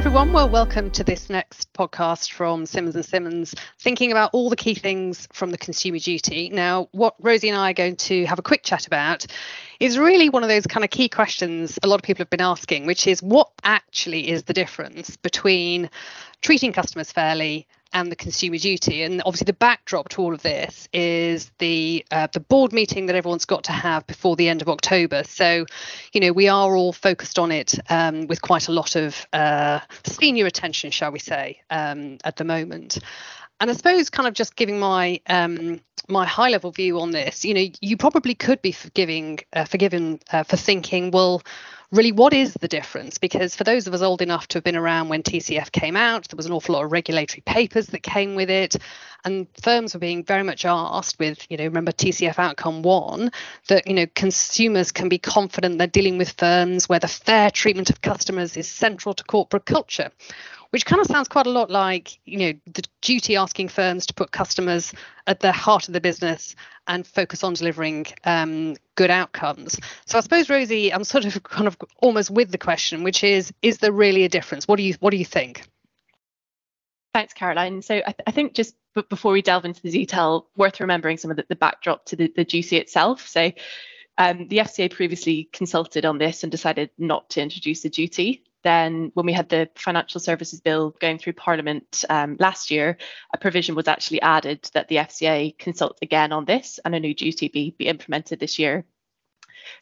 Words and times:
everyone. 0.00 0.32
Well, 0.32 0.48
welcome 0.48 0.90
to 0.92 1.04
this 1.04 1.28
next 1.28 1.70
podcast 1.74 2.32
from 2.32 2.64
Simmons 2.64 2.96
and 2.96 3.04
Simmons, 3.04 3.54
thinking 3.78 4.10
about 4.10 4.30
all 4.32 4.48
the 4.48 4.56
key 4.56 4.74
things 4.74 5.28
from 5.30 5.50
the 5.50 5.58
consumer 5.58 5.98
duty. 5.98 6.48
Now, 6.48 6.88
what 6.92 7.16
Rosie 7.20 7.50
and 7.50 7.58
I 7.58 7.72
are 7.72 7.74
going 7.74 7.96
to 7.96 8.24
have 8.24 8.38
a 8.38 8.42
quick 8.42 8.62
chat 8.62 8.86
about 8.86 9.26
is 9.78 9.98
really 9.98 10.30
one 10.30 10.42
of 10.42 10.48
those 10.48 10.66
kind 10.66 10.84
of 10.84 10.90
key 10.90 11.10
questions 11.10 11.78
a 11.82 11.86
lot 11.86 11.96
of 11.96 12.02
people 12.02 12.22
have 12.22 12.30
been 12.30 12.40
asking, 12.40 12.86
which 12.86 13.06
is 13.06 13.22
what 13.22 13.50
actually 13.62 14.30
is 14.30 14.44
the 14.44 14.54
difference 14.54 15.18
between 15.18 15.90
treating 16.40 16.72
customers 16.72 17.12
fairly 17.12 17.66
and 17.92 18.10
the 18.10 18.16
consumer 18.16 18.58
duty. 18.58 19.02
And 19.02 19.22
obviously, 19.24 19.46
the 19.46 19.52
backdrop 19.52 20.08
to 20.10 20.22
all 20.22 20.34
of 20.34 20.42
this 20.42 20.88
is 20.92 21.50
the 21.58 22.04
uh, 22.10 22.28
the 22.32 22.40
board 22.40 22.72
meeting 22.72 23.06
that 23.06 23.16
everyone's 23.16 23.44
got 23.44 23.64
to 23.64 23.72
have 23.72 24.06
before 24.06 24.36
the 24.36 24.48
end 24.48 24.62
of 24.62 24.68
October. 24.68 25.24
So, 25.24 25.66
you 26.12 26.20
know, 26.20 26.32
we 26.32 26.48
are 26.48 26.76
all 26.76 26.92
focused 26.92 27.38
on 27.38 27.52
it 27.52 27.78
um, 27.88 28.26
with 28.26 28.42
quite 28.42 28.68
a 28.68 28.72
lot 28.72 28.96
of 28.96 29.26
uh, 29.32 29.80
senior 30.04 30.46
attention, 30.46 30.90
shall 30.90 31.12
we 31.12 31.18
say, 31.18 31.60
um, 31.70 32.18
at 32.24 32.36
the 32.36 32.44
moment. 32.44 32.98
And 33.60 33.70
I 33.70 33.74
suppose, 33.74 34.08
kind 34.08 34.26
of 34.26 34.34
just 34.34 34.56
giving 34.56 34.78
my 34.78 35.20
um, 35.26 35.80
my 36.08 36.26
high 36.26 36.48
level 36.48 36.70
view 36.72 37.00
on 37.00 37.10
this, 37.10 37.44
you 37.44 37.54
know, 37.54 37.66
you 37.80 37.96
probably 37.96 38.34
could 38.34 38.62
be 38.62 38.72
forgiving 38.72 39.40
uh, 39.52 39.64
forgiven 39.64 40.20
uh, 40.32 40.42
for 40.42 40.56
thinking, 40.56 41.10
well 41.10 41.42
really 41.92 42.12
what 42.12 42.32
is 42.32 42.54
the 42.54 42.68
difference? 42.68 43.18
Because 43.18 43.56
for 43.56 43.64
those 43.64 43.86
of 43.86 43.94
us 43.94 44.02
old 44.02 44.22
enough 44.22 44.46
to 44.48 44.58
have 44.58 44.64
been 44.64 44.76
around 44.76 45.08
when 45.08 45.22
TCF 45.22 45.72
came 45.72 45.96
out, 45.96 46.28
there 46.28 46.36
was 46.36 46.46
an 46.46 46.52
awful 46.52 46.74
lot 46.74 46.84
of 46.84 46.92
regulatory 46.92 47.42
papers 47.44 47.88
that 47.88 48.02
came 48.02 48.34
with 48.34 48.50
it. 48.50 48.76
And 49.24 49.46
firms 49.60 49.92
were 49.92 50.00
being 50.00 50.24
very 50.24 50.42
much 50.42 50.64
asked 50.64 51.18
with, 51.18 51.44
you 51.50 51.56
know, 51.56 51.64
remember 51.64 51.92
TCF 51.92 52.38
outcome 52.38 52.82
one, 52.82 53.32
that, 53.68 53.86
you 53.86 53.94
know, 53.94 54.06
consumers 54.14 54.92
can 54.92 55.08
be 55.08 55.18
confident 55.18 55.78
they're 55.78 55.86
dealing 55.86 56.16
with 56.16 56.30
firms 56.30 56.88
where 56.88 57.00
the 57.00 57.08
fair 57.08 57.50
treatment 57.50 57.90
of 57.90 58.00
customers 58.00 58.56
is 58.56 58.68
central 58.68 59.14
to 59.14 59.24
corporate 59.24 59.66
culture 59.66 60.10
which 60.70 60.86
kind 60.86 61.00
of 61.00 61.06
sounds 61.06 61.28
quite 61.28 61.46
a 61.46 61.50
lot 61.50 61.70
like 61.70 62.18
you 62.24 62.38
know 62.38 62.52
the 62.72 62.82
duty 63.02 63.36
asking 63.36 63.68
firms 63.68 64.06
to 64.06 64.14
put 64.14 64.30
customers 64.30 64.92
at 65.26 65.40
the 65.40 65.52
heart 65.52 65.88
of 65.88 65.94
the 65.94 66.00
business 66.00 66.54
and 66.86 67.06
focus 67.06 67.44
on 67.44 67.54
delivering 67.54 68.06
um, 68.24 68.76
good 68.96 69.10
outcomes. 69.10 69.78
So 70.06 70.18
I 70.18 70.20
suppose 70.20 70.50
Rosie, 70.50 70.92
I'm 70.92 71.04
sort 71.04 71.24
of 71.24 71.42
kind 71.42 71.66
of 71.66 71.76
almost 71.98 72.30
with 72.30 72.50
the 72.50 72.58
question, 72.58 73.04
which 73.04 73.22
is, 73.22 73.52
is 73.62 73.78
there 73.78 73.92
really 73.92 74.24
a 74.24 74.28
difference? 74.28 74.66
What 74.66 74.76
do 74.76 74.82
you 74.82 74.94
what 75.00 75.10
do 75.10 75.16
you 75.16 75.24
think? 75.24 75.68
Thanks, 77.12 77.32
Caroline. 77.32 77.82
So 77.82 77.96
I, 77.96 78.12
th- 78.12 78.24
I 78.26 78.30
think 78.30 78.54
just 78.54 78.76
b- 78.94 79.02
before 79.08 79.32
we 79.32 79.42
delve 79.42 79.64
into 79.64 79.82
the 79.82 79.90
detail, 79.90 80.46
worth 80.56 80.80
remembering 80.80 81.16
some 81.16 81.30
of 81.30 81.36
the, 81.36 81.44
the 81.48 81.56
backdrop 81.56 82.04
to 82.06 82.16
the, 82.16 82.32
the 82.34 82.44
duty 82.44 82.76
itself. 82.76 83.26
So 83.26 83.50
um, 84.16 84.46
the 84.46 84.58
FCA 84.58 84.92
previously 84.92 85.48
consulted 85.52 86.04
on 86.04 86.18
this 86.18 86.44
and 86.44 86.52
decided 86.52 86.90
not 86.98 87.30
to 87.30 87.40
introduce 87.40 87.80
the 87.82 87.90
duty 87.90 88.44
then 88.62 89.10
when 89.14 89.26
we 89.26 89.32
had 89.32 89.48
the 89.48 89.68
financial 89.74 90.20
services 90.20 90.60
bill 90.60 90.94
going 91.00 91.18
through 91.18 91.32
parliament 91.32 92.04
um, 92.08 92.36
last 92.38 92.70
year 92.70 92.96
a 93.34 93.38
provision 93.38 93.74
was 93.74 93.88
actually 93.88 94.20
added 94.22 94.68
that 94.74 94.88
the 94.88 94.96
fca 94.96 95.56
consult 95.58 95.98
again 96.02 96.32
on 96.32 96.44
this 96.44 96.78
and 96.84 96.94
a 96.94 97.00
new 97.00 97.14
duty 97.14 97.48
be, 97.48 97.74
be 97.78 97.86
implemented 97.86 98.40
this 98.40 98.58
year. 98.58 98.84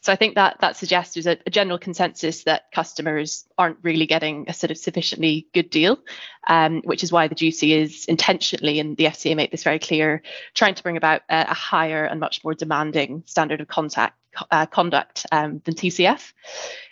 So 0.00 0.12
i 0.12 0.16
think 0.16 0.34
that 0.34 0.58
that 0.60 0.76
suggests 0.76 1.14
there's 1.14 1.26
a, 1.26 1.38
a 1.46 1.50
general 1.50 1.78
consensus 1.78 2.44
that 2.44 2.70
customers 2.72 3.46
aren't 3.56 3.78
really 3.82 4.06
getting 4.06 4.44
a 4.48 4.52
sort 4.52 4.70
of 4.70 4.78
sufficiently 4.78 5.48
good 5.54 5.70
deal 5.70 5.98
um, 6.46 6.82
which 6.84 7.02
is 7.02 7.12
why 7.12 7.28
the 7.28 7.34
duty 7.34 7.72
is 7.72 8.04
intentionally 8.06 8.80
and 8.80 8.96
the 8.96 9.04
fca 9.04 9.36
make 9.36 9.50
this 9.50 9.64
very 9.64 9.78
clear 9.78 10.22
trying 10.54 10.74
to 10.74 10.82
bring 10.82 10.96
about 10.96 11.22
a, 11.28 11.50
a 11.50 11.54
higher 11.54 12.04
and 12.04 12.20
much 12.20 12.44
more 12.44 12.54
demanding 12.54 13.22
standard 13.26 13.60
of 13.60 13.68
contact 13.68 14.16
uh, 14.50 14.66
conduct 14.66 15.26
um, 15.32 15.62
than 15.64 15.74
tcf 15.74 16.32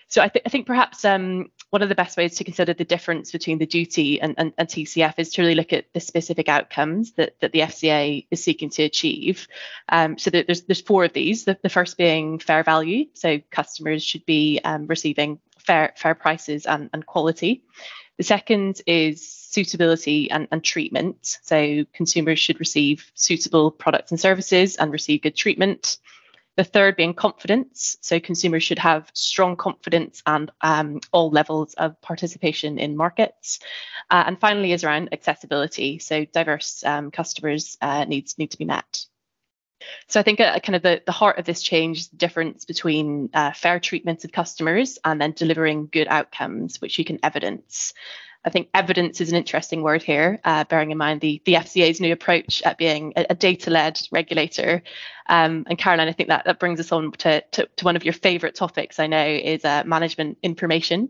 so 0.09 0.23
I, 0.23 0.29
th- 0.29 0.45
I 0.47 0.49
think 0.49 0.67
perhaps 0.67 1.05
um, 1.05 1.51
one 1.71 1.83
of 1.83 1.89
the 1.89 1.95
best 1.95 2.17
ways 2.17 2.37
to 2.37 2.45
consider 2.45 2.75
the 2.75 2.85
difference 2.85 3.33
between 3.33 3.59
the 3.59 3.67
duty 3.67 4.21
and, 4.21 4.35
and, 4.39 4.53
and, 4.57 4.69
TCF 4.69 5.15
is 5.19 5.31
to 5.31 5.43
really 5.43 5.57
look 5.57 5.73
at 5.73 5.93
the 5.93 6.01
specific 6.01 6.49
outcomes 6.49 7.13
that, 7.13 7.39
that 7.41 7.53
the 7.53 7.61
FCA 7.61 8.27
is 8.31 8.43
seeking 8.43 8.71
to 8.71 8.85
achieve. 8.85 9.49
Um, 9.89 10.17
so 10.17 10.31
there's, 10.31 10.63
there's 10.63 10.81
four 10.81 11.05
of 11.05 11.13
these. 11.13 11.45
The, 11.45 11.59
the, 11.63 11.69
first 11.69 11.97
being 11.97 12.39
fair 12.39 12.63
value. 12.63 13.07
So 13.15 13.41
customers 13.51 14.05
should 14.05 14.25
be 14.27 14.61
um, 14.65 14.87
receiving 14.87 15.41
fair, 15.59 15.93
fair 15.97 16.15
prices 16.15 16.67
and, 16.67 16.89
and 16.93 17.05
quality. 17.05 17.65
The 18.17 18.25
second 18.25 18.81
is 18.87 19.29
suitability 19.29 20.31
and, 20.31 20.49
and 20.53 20.63
treatment. 20.63 21.39
So 21.43 21.85
consumers 21.93 22.39
should 22.39 22.61
receive 22.61 23.11
suitable 23.15 23.71
products 23.71 24.11
and 24.13 24.21
services 24.21 24.77
and 24.77 24.93
receive 24.93 25.23
good 25.23 25.37
treatment. 25.37 25.99
The 26.57 26.65
third 26.65 26.97
being 26.97 27.15
confidence. 27.15 27.99
So 28.01 28.19
consumers 28.19 28.63
should 28.63 28.79
have 28.79 29.11
strong 29.13 29.57
confidence 29.57 30.23
and 30.27 30.51
um, 30.63 31.01
all 31.13 31.31
levels 31.31 31.75
of 31.75 32.01
participation 32.01 32.79
in 32.79 32.97
markets. 32.97 33.59
Uh, 34.11 34.25
and 34.27 34.41
finally 34.41 34.73
is 34.73 34.83
around 34.83 35.11
accessibility. 35.13 35.99
So 35.99 36.25
diverse 36.25 36.83
um, 36.85 37.11
customers 37.11 37.77
uh, 37.81 38.05
needs 38.05 38.39
need 38.39 38.53
to 38.53 38.59
be 38.59 38.65
met. 38.65 39.05
So 40.09 40.19
I 40.19 40.23
think 40.23 40.41
uh, 40.41 40.59
kind 40.61 40.77
of 40.77 40.83
the, 40.83 41.03
the 41.05 41.13
heart 41.13 41.39
of 41.39 41.45
this 41.45 41.63
change 41.63 41.99
is 41.99 42.09
the 42.09 42.17
difference 42.17 42.65
between 42.65 43.31
uh, 43.35 43.53
fair 43.53 43.79
treatment 43.79 44.25
of 44.25 44.33
customers 44.33 44.99
and 45.05 45.21
then 45.21 45.33
delivering 45.33 45.89
good 45.93 46.09
outcomes, 46.09 46.81
which 46.81 46.99
you 46.99 47.05
can 47.05 47.19
evidence. 47.23 47.93
I 48.47 48.51
think 48.51 48.69
evidence 48.73 49.21
is 49.21 49.31
an 49.31 49.37
interesting 49.37 49.83
word 49.83 50.05
here, 50.05 50.39
uh, 50.45 50.63
bearing 50.65 50.93
in 50.93 50.99
mind 50.99 51.21
the, 51.21 51.43
the 51.45 51.55
FCA's 51.55 52.01
new 52.01 52.13
approach 52.13 52.63
at 52.63 52.79
being 52.79 53.13
a, 53.17 53.27
a 53.31 53.35
data-led 53.35 54.01
regulator. 54.13 54.83
Um, 55.29 55.65
and 55.69 55.77
Caroline, 55.77 56.07
I 56.07 56.13
think 56.13 56.29
that, 56.29 56.45
that 56.45 56.61
brings 56.61 56.79
us 56.79 56.93
on 56.93 57.11
to, 57.13 57.41
to, 57.41 57.69
to 57.77 57.85
one 57.85 57.97
of 57.97 58.05
your 58.05 58.13
favourite 58.13 58.55
topics, 58.55 59.01
I 59.01 59.09
know, 59.09 59.27
is 59.27 59.65
uh, 59.65 59.83
management 59.85 60.39
information. 60.45 61.09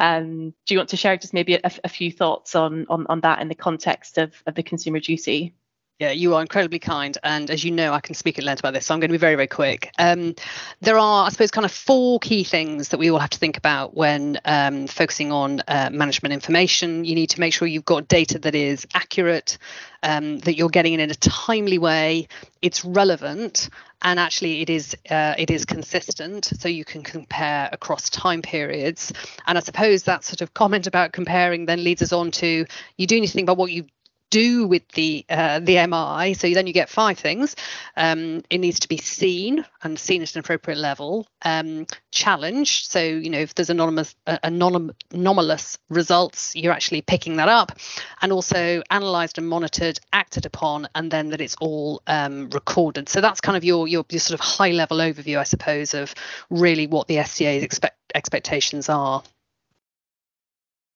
Um, 0.00 0.54
do 0.66 0.74
you 0.74 0.78
want 0.78 0.88
to 0.88 0.96
share 0.96 1.16
just 1.16 1.32
maybe 1.32 1.54
a, 1.54 1.70
a 1.84 1.88
few 1.88 2.10
thoughts 2.10 2.56
on, 2.56 2.86
on, 2.90 3.06
on 3.08 3.20
that 3.20 3.40
in 3.40 3.46
the 3.46 3.54
context 3.54 4.18
of, 4.18 4.34
of 4.46 4.56
the 4.56 4.64
consumer 4.64 4.98
duty? 4.98 5.54
Yeah, 5.98 6.10
you 6.10 6.34
are 6.34 6.40
incredibly 6.40 6.80
kind. 6.80 7.16
And 7.22 7.48
as 7.48 7.62
you 7.62 7.70
know, 7.70 7.92
I 7.92 8.00
can 8.00 8.14
speak 8.14 8.38
at 8.38 8.44
length 8.44 8.58
about 8.58 8.74
this. 8.74 8.86
So 8.86 8.94
I'm 8.94 8.98
going 8.98 9.10
to 9.10 9.12
be 9.12 9.18
very, 9.18 9.36
very 9.36 9.46
quick. 9.46 9.92
Um, 9.98 10.34
there 10.80 10.98
are, 10.98 11.26
I 11.26 11.28
suppose, 11.28 11.52
kind 11.52 11.64
of 11.64 11.70
four 11.70 12.18
key 12.18 12.42
things 12.42 12.88
that 12.88 12.98
we 12.98 13.10
all 13.10 13.20
have 13.20 13.30
to 13.30 13.38
think 13.38 13.56
about 13.56 13.94
when 13.94 14.40
um, 14.44 14.88
focusing 14.88 15.30
on 15.30 15.60
uh, 15.68 15.90
management 15.92 16.32
information. 16.32 17.04
You 17.04 17.14
need 17.14 17.30
to 17.30 17.40
make 17.40 17.54
sure 17.54 17.68
you've 17.68 17.84
got 17.84 18.08
data 18.08 18.40
that 18.40 18.56
is 18.56 18.84
accurate, 18.94 19.58
um, 20.02 20.38
that 20.40 20.56
you're 20.56 20.70
getting 20.70 20.94
it 20.94 20.98
in 21.00 21.10
a 21.10 21.14
timely 21.14 21.78
way, 21.78 22.26
it's 22.62 22.84
relevant, 22.84 23.68
and 24.02 24.18
actually 24.18 24.60
it 24.60 24.70
is 24.70 24.96
uh, 25.10 25.34
it 25.38 25.50
is 25.50 25.64
consistent 25.64 26.46
so 26.58 26.68
you 26.68 26.84
can 26.84 27.02
compare 27.02 27.68
across 27.72 28.10
time 28.10 28.42
periods 28.42 29.12
and 29.46 29.56
i 29.56 29.60
suppose 29.60 30.02
that 30.02 30.24
sort 30.24 30.40
of 30.40 30.52
comment 30.54 30.88
about 30.88 31.12
comparing 31.12 31.66
then 31.66 31.84
leads 31.84 32.02
us 32.02 32.12
on 32.12 32.30
to 32.30 32.66
you 32.96 33.06
do 33.06 33.20
need 33.20 33.28
to 33.28 33.32
think 33.32 33.46
about 33.46 33.56
what 33.56 33.70
you've 33.70 33.86
do 34.32 34.66
with 34.66 34.88
the 34.92 35.24
uh, 35.28 35.60
the 35.60 35.86
MI. 35.86 36.34
So 36.34 36.52
then 36.52 36.66
you 36.66 36.72
get 36.72 36.88
five 36.88 37.18
things. 37.18 37.54
Um, 37.96 38.42
it 38.50 38.58
needs 38.58 38.80
to 38.80 38.88
be 38.88 38.96
seen 38.96 39.64
and 39.82 39.98
seen 39.98 40.22
at 40.22 40.34
an 40.34 40.40
appropriate 40.40 40.78
level. 40.78 41.28
Um. 41.44 41.86
So 42.12 43.00
you 43.02 43.30
know 43.30 43.38
if 43.38 43.54
there's 43.54 43.70
anonymous 43.70 44.14
uh, 44.26 44.38
anom- 44.42 44.94
anomalous 45.12 45.78
results, 45.90 46.56
you're 46.56 46.72
actually 46.72 47.02
picking 47.02 47.36
that 47.36 47.48
up, 47.48 47.78
and 48.22 48.32
also 48.32 48.82
analysed 48.90 49.38
and 49.38 49.48
monitored, 49.48 50.00
acted 50.12 50.46
upon, 50.46 50.88
and 50.94 51.10
then 51.10 51.30
that 51.30 51.40
it's 51.40 51.56
all 51.60 52.02
um, 52.06 52.48
recorded. 52.50 53.08
So 53.08 53.20
that's 53.20 53.40
kind 53.40 53.56
of 53.56 53.64
your, 53.64 53.86
your 53.86 54.04
your 54.10 54.20
sort 54.20 54.40
of 54.40 54.44
high 54.44 54.70
level 54.72 54.98
overview, 54.98 55.38
I 55.38 55.44
suppose, 55.44 55.94
of 55.94 56.14
really 56.50 56.86
what 56.86 57.08
the 57.08 57.16
FCA's 57.16 57.62
expect 57.62 57.98
expectations 58.14 58.88
are. 58.88 59.22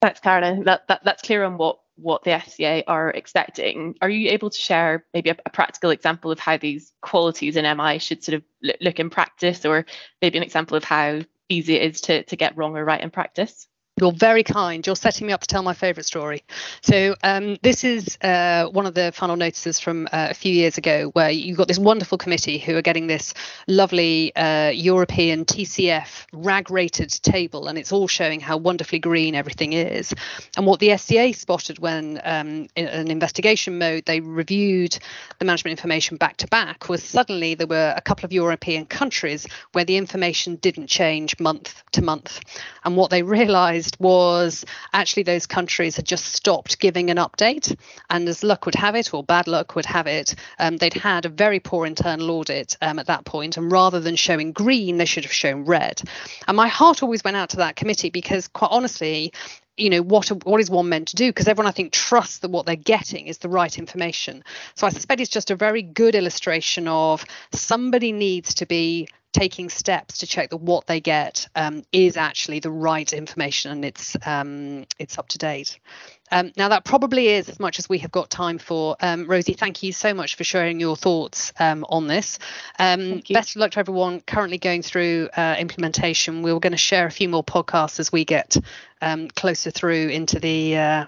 Thanks, 0.00 0.20
Caroline. 0.20 0.64
That, 0.64 0.88
that 0.88 1.02
that's 1.04 1.22
clear 1.22 1.44
on 1.44 1.58
what 1.58 1.78
what 1.96 2.24
the 2.24 2.30
FCA 2.30 2.84
are 2.86 3.10
expecting. 3.10 3.96
Are 4.00 4.08
you 4.08 4.30
able 4.30 4.50
to 4.50 4.58
share 4.58 5.04
maybe 5.14 5.30
a, 5.30 5.36
a, 5.46 5.50
practical 5.50 5.90
example 5.90 6.30
of 6.30 6.38
how 6.38 6.56
these 6.56 6.92
qualities 7.00 7.56
in 7.56 7.76
MI 7.76 7.98
should 7.98 8.22
sort 8.22 8.36
of 8.36 8.42
look 8.80 9.00
in 9.00 9.10
practice, 9.10 9.64
or 9.64 9.86
maybe 10.20 10.36
an 10.38 10.44
example 10.44 10.76
of 10.76 10.84
how 10.84 11.20
easy 11.48 11.76
it 11.76 11.90
is 11.90 12.00
to, 12.02 12.22
to 12.24 12.36
get 12.36 12.56
wrong 12.56 12.76
or 12.76 12.84
right 12.84 13.00
in 13.00 13.10
practice? 13.10 13.66
You're 13.98 14.12
very 14.12 14.42
kind. 14.42 14.86
You're 14.86 14.94
setting 14.94 15.26
me 15.26 15.32
up 15.32 15.40
to 15.40 15.46
tell 15.46 15.62
my 15.62 15.72
favourite 15.72 16.04
story. 16.04 16.44
So 16.82 17.16
um, 17.22 17.56
this 17.62 17.82
is 17.82 18.18
uh, 18.20 18.66
one 18.66 18.84
of 18.84 18.92
the 18.92 19.10
final 19.10 19.36
notices 19.36 19.80
from 19.80 20.04
uh, 20.12 20.28
a 20.28 20.34
few 20.34 20.52
years 20.52 20.76
ago, 20.76 21.08
where 21.14 21.30
you've 21.30 21.56
got 21.56 21.66
this 21.66 21.78
wonderful 21.78 22.18
committee 22.18 22.58
who 22.58 22.76
are 22.76 22.82
getting 22.82 23.06
this 23.06 23.32
lovely 23.66 24.36
uh, 24.36 24.68
European 24.68 25.46
TCF 25.46 26.26
RAG-rated 26.34 27.08
table, 27.22 27.68
and 27.68 27.78
it's 27.78 27.90
all 27.90 28.06
showing 28.06 28.38
how 28.38 28.58
wonderfully 28.58 28.98
green 28.98 29.34
everything 29.34 29.72
is. 29.72 30.12
And 30.58 30.66
what 30.66 30.78
the 30.78 30.88
FCA 30.88 31.34
spotted 31.34 31.78
when, 31.78 32.20
um, 32.22 32.68
in 32.76 32.88
an 32.88 33.10
investigation 33.10 33.78
mode, 33.78 34.04
they 34.04 34.20
reviewed 34.20 34.98
the 35.38 35.46
management 35.46 35.70
information 35.70 36.18
back 36.18 36.36
to 36.36 36.46
back, 36.48 36.90
was 36.90 37.02
suddenly 37.02 37.54
there 37.54 37.66
were 37.66 37.94
a 37.96 38.02
couple 38.02 38.26
of 38.26 38.32
European 38.34 38.84
countries 38.84 39.46
where 39.72 39.86
the 39.86 39.96
information 39.96 40.56
didn't 40.56 40.88
change 40.88 41.40
month 41.40 41.82
to 41.92 42.02
month, 42.02 42.40
and 42.84 42.94
what 42.94 43.10
they 43.10 43.22
realised 43.22 43.85
was 43.98 44.64
actually 44.92 45.22
those 45.22 45.46
countries 45.46 45.96
had 45.96 46.04
just 46.04 46.26
stopped 46.26 46.78
giving 46.78 47.10
an 47.10 47.16
update. 47.16 47.76
And 48.10 48.28
as 48.28 48.42
luck 48.42 48.66
would 48.66 48.74
have 48.74 48.94
it, 48.94 49.12
or 49.12 49.22
bad 49.22 49.46
luck 49.46 49.74
would 49.74 49.86
have 49.86 50.06
it, 50.06 50.34
um, 50.58 50.76
they'd 50.76 50.94
had 50.94 51.24
a 51.24 51.30
very 51.30 51.60
poor 51.60 51.86
internal 51.86 52.30
audit 52.30 52.76
um, 52.80 52.98
at 52.98 53.06
that 53.06 53.24
point, 53.24 53.56
And 53.56 53.70
rather 53.70 54.00
than 54.00 54.16
showing 54.16 54.52
green, 54.52 54.98
they 54.98 55.04
should 55.04 55.24
have 55.24 55.32
shown 55.32 55.64
red. 55.64 56.02
And 56.48 56.56
my 56.56 56.68
heart 56.68 57.02
always 57.02 57.24
went 57.24 57.36
out 57.36 57.50
to 57.50 57.56
that 57.58 57.76
committee 57.76 58.10
because, 58.10 58.48
quite 58.48 58.70
honestly, 58.70 59.32
you 59.76 59.90
know 59.90 60.02
what 60.02 60.28
what 60.46 60.60
is 60.60 60.70
one 60.70 60.88
meant 60.88 61.08
to 61.08 61.16
do 61.16 61.28
because 61.28 61.46
everyone 61.46 61.68
i 61.68 61.70
think 61.70 61.92
trusts 61.92 62.38
that 62.38 62.50
what 62.50 62.64
they're 62.64 62.76
getting 62.76 63.26
is 63.26 63.38
the 63.38 63.48
right 63.48 63.78
information 63.78 64.42
so 64.74 64.86
i 64.86 64.90
suspect 64.90 65.20
it's 65.20 65.30
just 65.30 65.50
a 65.50 65.56
very 65.56 65.82
good 65.82 66.14
illustration 66.14 66.88
of 66.88 67.24
somebody 67.52 68.10
needs 68.10 68.54
to 68.54 68.64
be 68.64 69.06
taking 69.36 69.68
steps 69.68 70.18
to 70.18 70.26
check 70.26 70.48
that 70.48 70.56
what 70.56 70.86
they 70.86 70.98
get 70.98 71.46
um, 71.54 71.82
is 71.92 72.16
actually 72.16 72.58
the 72.58 72.70
right 72.70 73.12
information 73.12 73.70
and 73.70 73.84
it's 73.84 74.16
um, 74.24 74.86
it's 74.98 75.18
up 75.18 75.28
to 75.28 75.38
date. 75.38 75.78
Um, 76.32 76.52
now 76.56 76.70
that 76.70 76.84
probably 76.84 77.28
is 77.28 77.48
as 77.48 77.60
much 77.60 77.78
as 77.78 77.88
we 77.88 77.98
have 77.98 78.10
got 78.10 78.30
time 78.30 78.58
for. 78.58 78.96
Um, 79.00 79.26
Rosie, 79.26 79.52
thank 79.52 79.82
you 79.82 79.92
so 79.92 80.14
much 80.14 80.36
for 80.36 80.42
sharing 80.42 80.80
your 80.80 80.96
thoughts 80.96 81.52
um, 81.60 81.84
on 81.88 82.06
this. 82.06 82.38
Um, 82.78 83.22
best 83.30 83.50
of 83.50 83.60
luck 83.60 83.72
to 83.72 83.78
everyone 83.78 84.22
currently 84.22 84.58
going 84.58 84.82
through 84.82 85.28
uh, 85.36 85.56
implementation. 85.58 86.42
We 86.42 86.50
are 86.50 86.58
going 86.58 86.72
to 86.72 86.78
share 86.78 87.06
a 87.06 87.12
few 87.12 87.28
more 87.28 87.44
podcasts 87.44 88.00
as 88.00 88.10
we 88.10 88.24
get 88.24 88.56
closer 89.34 89.70
through 89.70 90.08
into 90.08 90.40
the 90.40 90.76
uh, 90.76 91.04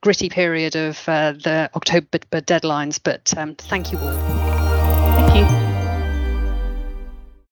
gritty 0.00 0.30
period 0.30 0.74
of 0.74 0.98
uh, 1.08 1.32
the 1.32 1.70
October 1.76 2.06
deadlines. 2.08 2.98
But 3.02 3.34
thank 3.68 3.92
you 3.92 3.98
all. 3.98 4.16
Thank 5.28 5.50
you. 5.50 5.65